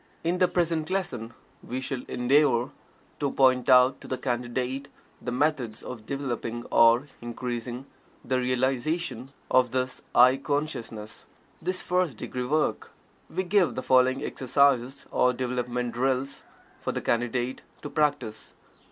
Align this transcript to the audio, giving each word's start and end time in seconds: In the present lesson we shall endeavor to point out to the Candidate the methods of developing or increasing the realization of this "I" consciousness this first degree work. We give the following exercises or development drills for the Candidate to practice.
In 0.23 0.39
the 0.39 0.47
present 0.47 0.89
lesson 0.89 1.31
we 1.61 1.79
shall 1.79 2.01
endeavor 2.07 2.71
to 3.19 3.29
point 3.29 3.69
out 3.69 4.01
to 4.01 4.07
the 4.07 4.17
Candidate 4.17 4.87
the 5.21 5.31
methods 5.31 5.83
of 5.83 6.07
developing 6.07 6.65
or 6.71 7.07
increasing 7.21 7.85
the 8.25 8.39
realization 8.39 9.31
of 9.51 9.69
this 9.69 10.01
"I" 10.15 10.37
consciousness 10.37 11.27
this 11.61 11.83
first 11.83 12.17
degree 12.17 12.47
work. 12.47 12.89
We 13.29 13.43
give 13.43 13.75
the 13.75 13.83
following 13.83 14.23
exercises 14.23 15.05
or 15.11 15.33
development 15.33 15.91
drills 15.93 16.45
for 16.79 16.91
the 16.91 17.01
Candidate 17.01 17.61
to 17.83 17.89
practice. 17.91 18.53